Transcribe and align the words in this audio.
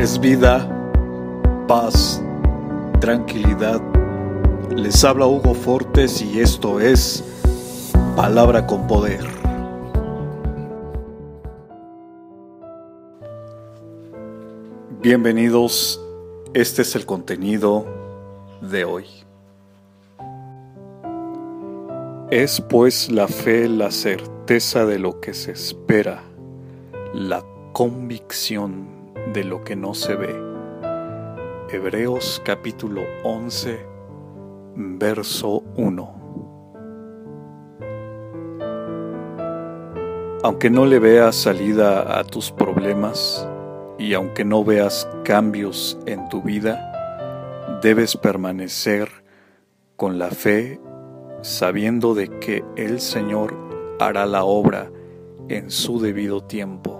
es 0.00 0.18
vida, 0.18 0.66
paz, 1.68 2.22
tranquilidad. 3.00 3.82
Les 4.74 5.04
habla 5.04 5.26
Hugo 5.26 5.52
Fortes 5.52 6.22
y 6.22 6.40
esto 6.40 6.80
es 6.80 7.22
Palabra 8.16 8.66
con 8.66 8.86
Poder. 8.86 9.26
Bienvenidos, 15.02 16.00
este 16.54 16.80
es 16.80 16.96
el 16.96 17.04
contenido 17.04 17.84
de 18.62 18.84
hoy. 18.86 19.04
Es 22.30 22.62
pues 22.62 23.10
la 23.10 23.28
fe 23.28 23.68
la 23.68 23.90
certeza 23.90 24.86
de 24.86 24.98
lo 24.98 25.20
que 25.20 25.34
se 25.34 25.52
espera, 25.52 26.22
la 27.12 27.44
convicción 27.74 28.99
de 29.32 29.44
lo 29.44 29.62
que 29.62 29.76
no 29.76 29.94
se 29.94 30.14
ve. 30.16 30.34
Hebreos 31.70 32.42
capítulo 32.44 33.02
11, 33.22 33.86
verso 34.76 35.62
1. 35.76 36.20
Aunque 40.42 40.70
no 40.70 40.86
le 40.86 40.98
veas 40.98 41.36
salida 41.36 42.18
a 42.18 42.24
tus 42.24 42.50
problemas 42.50 43.46
y 43.98 44.14
aunque 44.14 44.44
no 44.44 44.64
veas 44.64 45.06
cambios 45.22 45.98
en 46.06 46.28
tu 46.28 46.42
vida, 46.42 47.78
debes 47.82 48.16
permanecer 48.16 49.08
con 49.96 50.18
la 50.18 50.30
fe 50.30 50.80
sabiendo 51.42 52.14
de 52.14 52.28
que 52.40 52.64
el 52.76 53.00
Señor 53.00 53.54
hará 53.98 54.26
la 54.26 54.44
obra 54.44 54.90
en 55.48 55.70
su 55.70 56.00
debido 56.00 56.42
tiempo. 56.42 56.99